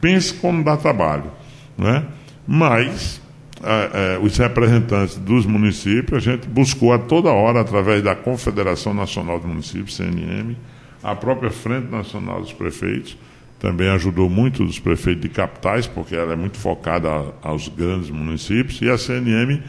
[0.00, 1.30] pense como dá trabalho.
[1.78, 2.04] Né?
[2.46, 3.22] Mas
[3.62, 8.92] é, é, os representantes dos municípios, a gente buscou a toda hora, através da Confederação
[8.92, 10.56] Nacional dos Municípios, CNM,
[11.02, 13.16] a própria Frente Nacional dos Prefeitos,
[13.58, 17.08] também ajudou muito os prefeitos de capitais, porque ela é muito focada
[17.42, 19.62] aos grandes municípios, e a CNM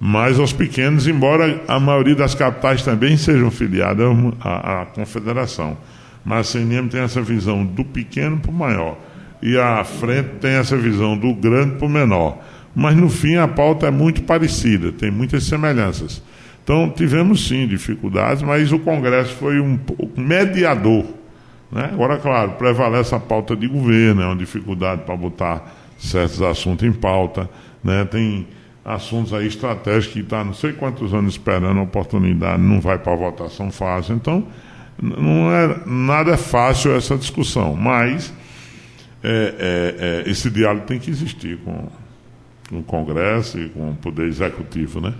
[0.00, 4.06] mais aos pequenos, embora a maioria das capitais também sejam filiadas
[4.40, 5.76] à, à confederação.
[6.24, 8.98] Mas a CNM tem essa visão do pequeno para o maior,
[9.42, 12.38] e a frente tem essa visão do grande para o menor.
[12.74, 16.22] Mas no fim a pauta é muito parecida, tem muitas semelhanças.
[16.62, 19.78] Então tivemos sim dificuldades, mas o Congresso foi um
[20.16, 21.04] mediador
[21.74, 21.90] né?
[21.92, 26.92] Agora, claro, prevalece a pauta de governo, é uma dificuldade para botar certos assuntos em
[26.92, 27.50] pauta.
[27.82, 28.04] Né?
[28.04, 28.46] Tem
[28.84, 33.12] assuntos aí estratégicos que está não sei quantos anos esperando a oportunidade, não vai para
[33.12, 34.14] a votação fácil.
[34.14, 34.46] Então,
[35.00, 38.32] não é nada é fácil essa discussão, mas
[39.22, 41.88] é, é, é, esse diálogo tem que existir com,
[42.68, 45.14] com o Congresso e com o Poder Executivo, né?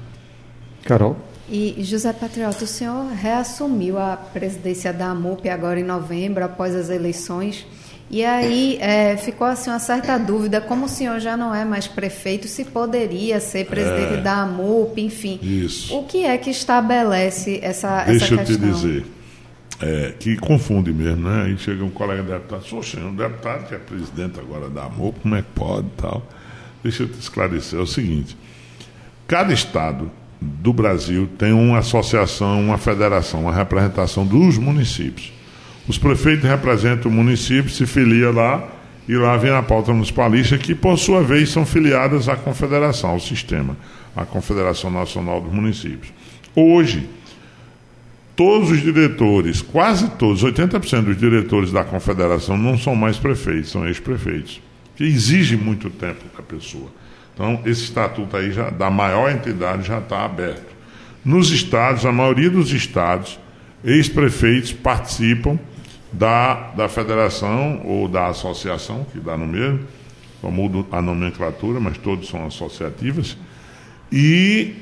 [0.84, 1.16] Carol?
[1.48, 6.88] E José Patriota, o senhor reassumiu a presidência da AMUP agora em novembro, após as
[6.88, 7.66] eleições.
[8.10, 11.86] E aí é, ficou assim uma certa dúvida, como o senhor já não é mais
[11.86, 15.38] prefeito, se poderia ser presidente é, da AMUP, enfim.
[15.42, 15.96] Isso.
[15.96, 18.56] O que é que estabelece essa, Deixa essa questão?
[18.58, 19.06] Deixa eu te dizer,
[19.80, 21.44] é, que confunde mesmo, né?
[21.46, 25.20] Aí chega um colega deputado, sou senhor, um deputado que é presidente agora da AMUP,
[25.20, 26.22] como é que pode e tal?
[26.82, 28.36] Deixa eu te esclarecer, é o seguinte,
[29.26, 35.32] cada estado do Brasil tem uma associação, uma federação, uma representação dos municípios.
[35.86, 38.66] Os prefeitos representam o município, se filia lá
[39.06, 43.20] e lá vem a pauta municipalista, que por sua vez são filiadas à confederação, ao
[43.20, 43.76] sistema,
[44.16, 46.10] à Confederação Nacional dos Municípios.
[46.56, 47.06] Hoje,
[48.34, 53.86] todos os diretores, quase todos, 80% dos diretores da confederação não são mais prefeitos, são
[53.86, 54.62] ex-prefeitos,
[54.96, 56.88] que exige muito tempo da pessoa.
[57.34, 60.72] Então, esse estatuto aí já, da maior entidade já está aberto.
[61.22, 63.38] Nos estados, a maioria dos estados,
[63.84, 65.58] ex-prefeitos participam
[66.18, 69.80] da, da federação ou da associação, que dá no mesmo,
[70.40, 73.36] só muda a nomenclatura, mas todos são associativas,
[74.12, 74.74] e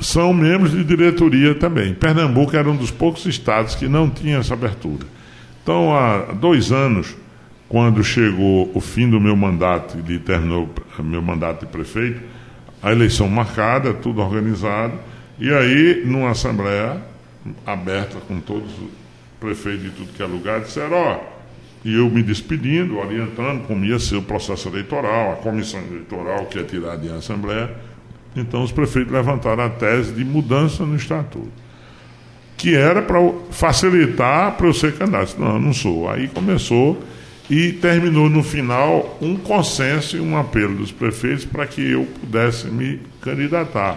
[0.00, 1.94] são membros de diretoria também.
[1.94, 5.06] Pernambuco era um dos poucos estados que não tinha essa abertura.
[5.62, 7.14] Então, há dois anos,
[7.68, 10.68] quando chegou o fim do meu mandato e terminou
[11.00, 12.20] meu mandato de prefeito,
[12.82, 14.94] a eleição marcada, tudo organizado,
[15.38, 17.00] e aí, numa assembleia
[17.64, 18.70] aberta com todos
[19.38, 21.20] os prefeitos de tudo que é lugar, disseram, ó,
[21.84, 26.58] e eu me despedindo, orientando como ia ser o processo eleitoral, a comissão eleitoral que
[26.58, 27.70] ia tirar de assembleia.
[28.34, 31.50] Então os prefeitos levantaram a tese de mudança no estatuto,
[32.56, 33.18] que era para
[33.50, 35.36] facilitar para eu ser candidato.
[35.38, 36.10] Não, eu não sou.
[36.10, 37.00] Aí começou
[37.48, 42.66] e terminou no final um consenso e um apelo dos prefeitos para que eu pudesse
[42.66, 43.96] me candidatar.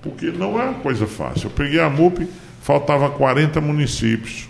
[0.00, 1.46] Porque não é uma coisa fácil.
[1.46, 2.26] Eu peguei a MUP,
[2.62, 4.48] faltava 40 municípios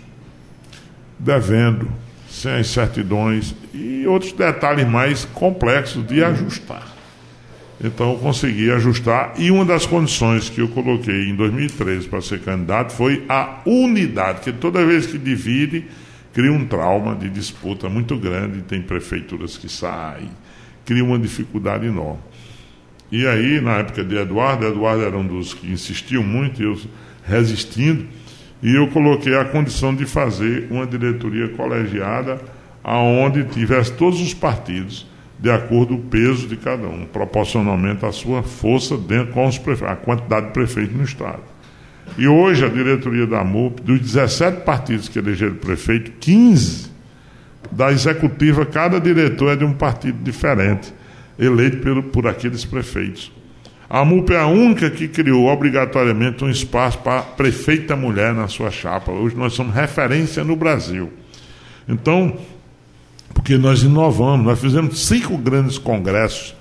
[1.19, 1.89] devendo,
[2.29, 6.95] sem as certidões e outros detalhes mais complexos de ajustar.
[7.83, 12.41] Então eu consegui ajustar e uma das condições que eu coloquei em 2013 para ser
[12.41, 15.85] candidato foi a unidade, que toda vez que divide
[16.33, 20.29] cria um trauma de disputa muito grande, tem prefeituras que saem,
[20.85, 22.21] cria uma dificuldade enorme.
[23.11, 26.79] E aí, na época de Eduardo, Eduardo era um dos que insistiu muito, eu
[27.25, 28.05] resistindo,
[28.61, 32.39] e eu coloquei a condição de fazer uma diretoria colegiada
[32.83, 35.05] aonde tivesse todos os partidos
[35.39, 39.57] de acordo com o peso de cada um, proporcionalmente à sua força dentro com os
[39.57, 39.85] prefe...
[39.85, 41.43] a quantidade de prefeitos no estado.
[42.17, 46.89] E hoje a diretoria da MUP, dos 17 partidos que elegeram prefeito, 15
[47.71, 50.93] da executiva, cada diretor é de um partido diferente,
[51.37, 53.31] eleito pelo, por aqueles prefeitos.
[53.89, 58.69] A MUP é a única que criou obrigatoriamente um espaço para prefeita mulher na sua
[58.69, 59.11] chapa.
[59.11, 61.11] Hoje nós somos referência no Brasil.
[61.87, 62.37] Então,
[63.33, 66.53] porque nós inovamos, nós fizemos cinco grandes congressos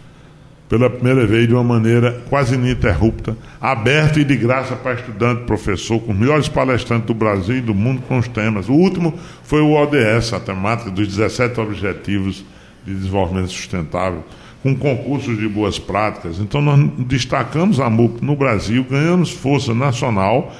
[0.69, 6.01] pela primeira vez de uma maneira quase ininterrupta, aberto e de graça para estudante, professor,
[6.01, 8.69] com os melhores palestrantes do Brasil e do mundo com os temas.
[8.69, 12.45] O último foi o ODS, a temática dos 17 Objetivos
[12.85, 14.25] de Desenvolvimento Sustentável,
[14.67, 16.41] com concursos de boas práticas.
[16.41, 20.53] Então nós destacamos a MUP no Brasil, ganhamos força nacional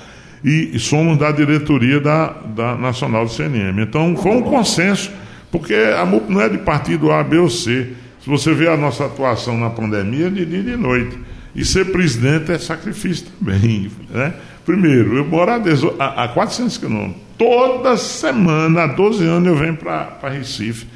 [0.45, 3.83] e, somos da diretoria da, da Nacional do CNM.
[3.83, 5.11] Então foi um consenso,
[5.51, 7.89] porque a MUP não é de partido A, B ou C
[8.21, 11.19] se você vê a nossa atuação na pandemia, de dia e de noite.
[11.55, 13.91] E ser presidente é sacrifício também.
[14.11, 14.35] Né?
[14.65, 17.23] Primeiro, eu moro a, a 400 quilômetros.
[17.39, 20.87] Toda semana, há 12 anos, eu venho para Recife.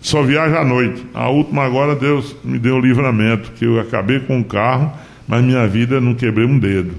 [0.00, 1.04] Só viajo à noite.
[1.12, 4.92] A última agora, Deus me deu um livramento, que eu acabei com o carro,
[5.26, 6.94] mas minha vida não quebrei um dedo.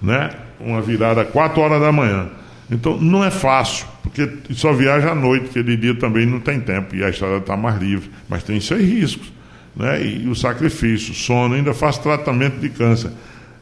[0.00, 0.30] Né?
[0.60, 2.28] Uma virada às 4 horas da manhã.
[2.70, 6.58] Então, não é fácil, porque só viaja à noite, que de dia também não tem
[6.60, 8.10] tempo, e a estrada está mais livre.
[8.28, 9.32] Mas tem seus riscos,
[9.74, 10.04] né?
[10.04, 13.10] e o sacrifício, sono, ainda faço tratamento de câncer.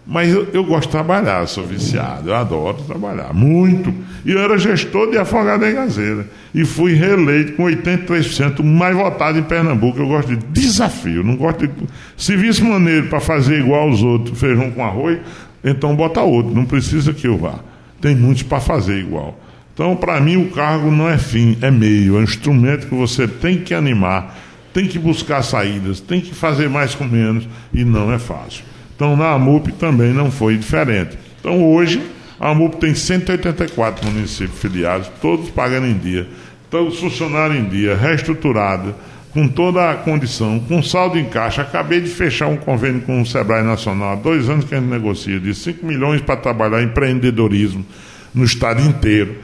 [0.07, 3.93] Mas eu, eu, gosto de trabalhar, sou viciado, eu adoro trabalhar, muito.
[4.25, 6.29] E eu era gestor de Afogada em Gazeira.
[6.55, 9.99] E fui reeleito com 83%, mais votado em Pernambuco.
[9.99, 11.73] Eu gosto de desafio, não gosto de.
[12.17, 15.19] Se visse maneiro para fazer igual aos outros, feijão com arroz,
[15.65, 17.61] então bota outro, não precisa que eu vá
[18.05, 19.41] tem muitos para fazer igual.
[19.73, 23.27] Então, para mim, o cargo não é fim, é meio, é um instrumento que você
[23.27, 24.39] tem que animar,
[24.75, 28.63] tem que buscar saídas, tem que fazer mais com menos, e não é fácil.
[28.95, 31.19] Então, na AMUP também não foi diferente.
[31.41, 32.01] Então, hoje,
[32.39, 36.29] a AMUP tem 184 municípios filiados, todos pagando em dia,
[36.71, 38.95] todos funcionários em dia, reestruturado,
[39.33, 41.63] com toda a condição, com saldo em caixa.
[41.63, 44.89] Acabei de fechar um convênio com o Sebrae Nacional, há dois anos que a gente
[44.89, 47.85] negocia, de 5 milhões para trabalhar em empreendedorismo
[48.33, 49.37] no estado inteiro.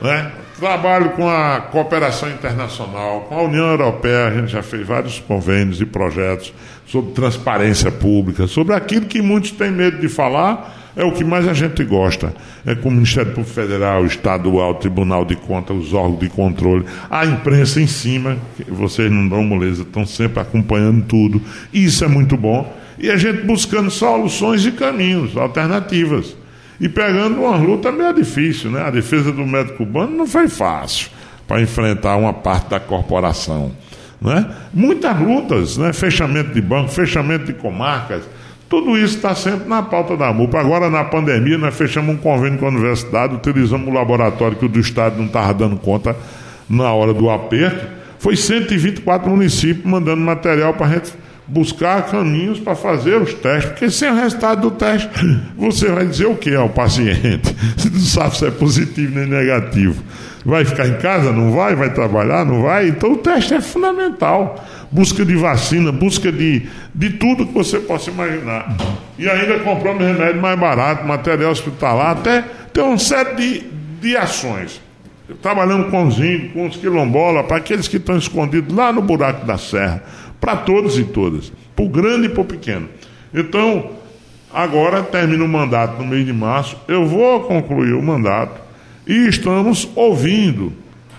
[0.00, 0.30] Né?
[0.60, 5.80] Trabalho com a cooperação internacional, com a União Europeia, a gente já fez vários convênios
[5.80, 6.52] e projetos
[6.84, 11.48] sobre transparência pública, sobre aquilo que muitos têm medo de falar, é o que mais
[11.48, 12.34] a gente gosta.
[12.66, 16.28] É com o Ministério Público Federal, o Estadual, o Tribunal de Contas, os órgãos de
[16.28, 18.36] controle, a imprensa em cima,
[18.68, 21.40] vocês não dão moleza, estão sempre acompanhando tudo.
[21.72, 22.70] Isso é muito bom.
[22.98, 26.36] E a gente buscando soluções e caminhos, alternativas.
[26.80, 28.80] E pegando uma luta meio difícil, né?
[28.80, 31.10] A defesa do médico cubano não foi fácil
[31.46, 33.72] para enfrentar uma parte da corporação.
[34.20, 34.46] Né?
[34.72, 35.92] Muitas lutas, né?
[35.92, 38.22] fechamento de banco, fechamento de comarcas,
[38.68, 40.56] Tudo isso está sempre na pauta da MUP.
[40.56, 44.68] Agora, na pandemia, nós fechamos um convênio com a universidade, utilizamos o laboratório que o
[44.68, 46.14] do Estado não estava dando conta
[46.68, 47.84] na hora do aperto.
[48.20, 51.12] Foi 124 municípios mandando material para a gente
[51.50, 55.10] buscar caminhos para fazer os testes, porque sem o resultado do teste,
[55.58, 57.54] você vai dizer o que ao paciente?
[57.76, 60.02] Você não sabe se é positivo nem negativo.
[60.44, 61.32] Vai ficar em casa?
[61.32, 61.74] Não vai?
[61.74, 62.46] Vai trabalhar?
[62.46, 62.88] Não vai?
[62.88, 64.64] Então o teste é fundamental.
[64.90, 68.74] Busca de vacina, busca de, de tudo que você possa imaginar.
[69.18, 73.64] E ainda compramos remédio mais barato, material hospitalar, até tem uma série de,
[74.00, 74.80] de ações.
[75.42, 79.46] Trabalhando com os índios, com os quilombolas, para aqueles que estão escondidos lá no buraco
[79.46, 80.02] da serra
[80.40, 82.88] para todos e todas, para o grande e para o pequeno.
[83.32, 83.90] Então,
[84.52, 88.60] agora termina o mandato no mês de março, eu vou concluir o mandato
[89.06, 90.72] e estamos ouvindo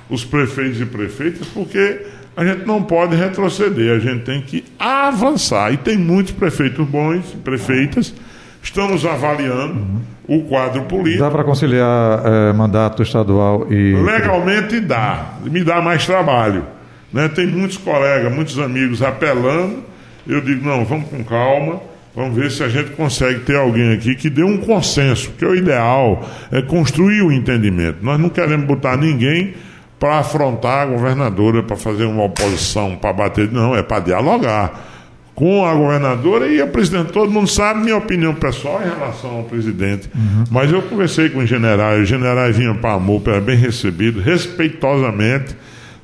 [0.09, 2.01] os prefeitos e prefeitas, porque
[2.35, 5.73] a gente não pode retroceder, a gente tem que avançar.
[5.73, 8.13] E tem muitos prefeitos bons, prefeitas,
[8.61, 11.23] estamos avaliando o quadro político.
[11.23, 13.95] Dá para conciliar é, mandato estadual e.
[13.95, 16.65] Legalmente dá, me dá mais trabalho.
[17.13, 17.27] Né?
[17.27, 19.83] Tem muitos colegas, muitos amigos apelando.
[20.27, 21.81] Eu digo, não, vamos com calma,
[22.15, 25.47] vamos ver se a gente consegue ter alguém aqui que dê um consenso, que é
[25.47, 27.97] o ideal é construir o entendimento.
[28.01, 29.53] Nós não queremos botar ninguém
[29.99, 33.51] para afrontar a governadora, para fazer uma oposição, para bater.
[33.51, 34.89] Não, é para dialogar
[35.35, 37.11] com a governadora e a presidente.
[37.11, 40.09] Todo mundo sabe minha opinião pessoal em relação ao presidente.
[40.13, 40.43] Uhum.
[40.51, 44.19] Mas eu conversei com os generais, os generais vinham para a MUP, era bem recebido,
[44.19, 45.55] respeitosamente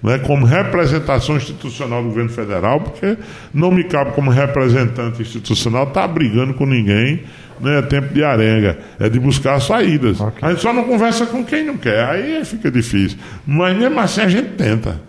[0.01, 3.17] né, como representação institucional do governo federal, porque
[3.53, 7.23] não me cabe como representante institucional estar tá brigando com ninguém,
[7.59, 10.19] né, é tempo de arenga, é de buscar saídas.
[10.19, 10.47] Okay.
[10.47, 13.17] A gente só não conversa com quem não quer, aí fica difícil.
[13.45, 15.06] Mas mesmo assim a gente tenta.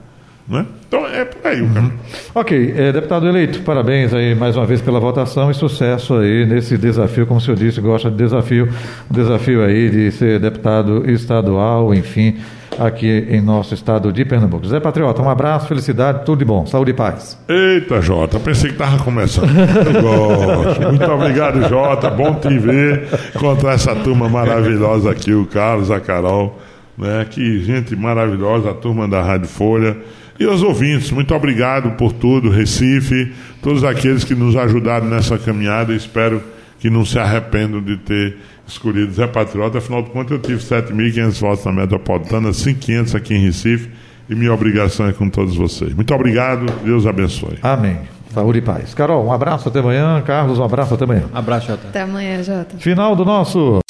[0.49, 0.65] Né?
[0.89, 1.93] Então é por aí o caminho.
[1.93, 1.99] Uhum.
[2.35, 6.79] Ok, é, deputado eleito, parabéns aí mais uma vez pela votação e sucesso aí nesse
[6.79, 8.73] desafio, como o senhor disse, gosta de desafio,
[9.11, 12.39] desafio aí de ser deputado estadual, enfim,
[12.79, 14.67] aqui em nosso estado de Pernambuco.
[14.67, 17.39] Zé Patriota, um abraço, felicidade, tudo de bom, saúde e paz.
[17.47, 19.51] Eita, Jota, pensei que estava começando.
[19.51, 20.81] Eu gosto.
[20.81, 26.59] Muito obrigado, Jota, bom te ver, encontrar essa turma maravilhosa aqui, o Carlos, a Carol,
[26.97, 27.27] né?
[27.29, 29.95] Que gente maravilhosa, a turma da Rádio Folha.
[30.39, 35.93] E aos ouvintes, muito obrigado por tudo, Recife, todos aqueles que nos ajudaram nessa caminhada,
[35.93, 36.41] espero
[36.79, 38.37] que não se arrependam de ter
[38.67, 39.79] escolhido Zé Patriota.
[39.79, 43.91] Afinal de contas, eu tive 7.500 votos na metropolitana, 500 aqui em Recife,
[44.31, 45.93] e minha obrigação é com todos vocês.
[45.93, 47.59] Muito obrigado, Deus abençoe.
[47.61, 47.99] Amém.
[48.33, 48.95] Saúde e paz.
[48.95, 50.23] Carol, um abraço até amanhã.
[50.23, 51.25] Carlos, um abraço até amanhã.
[51.33, 51.89] abraço, Jota.
[51.89, 52.77] Até amanhã, Jota.
[52.79, 53.81] Final do nosso.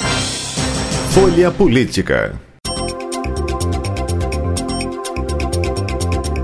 [1.11, 2.48] Folha Política.